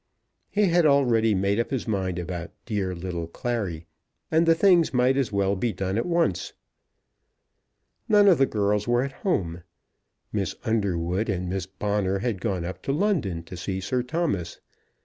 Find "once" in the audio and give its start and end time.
6.07-6.53